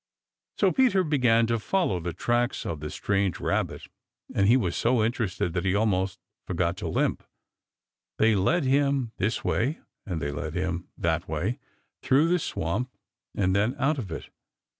So 0.57 0.71
Peter 0.71 1.03
began 1.03 1.45
to 1.45 1.59
follow 1.59 1.99
the 1.99 2.11
tracks 2.11 2.65
of 2.65 2.79
the 2.79 2.89
strange 2.89 3.39
Rabbit, 3.39 3.83
and 4.33 4.47
he 4.47 4.57
was 4.57 4.75
so 4.75 5.03
interested 5.03 5.53
that 5.53 5.63
he 5.63 5.75
almost 5.75 6.17
forgot 6.47 6.75
to 6.77 6.87
limp. 6.87 7.21
They 8.17 8.33
led 8.35 8.63
him 8.63 9.11
this 9.17 9.43
way 9.43 9.79
and 10.07 10.19
they 10.19 10.31
led 10.31 10.55
him 10.55 10.87
that 10.97 11.29
way 11.29 11.59
through 12.01 12.29
the 12.29 12.39
swamp 12.39 12.89
and 13.35 13.55
then 13.55 13.75
out 13.77 13.99
of 13.99 14.11
it. 14.11 14.31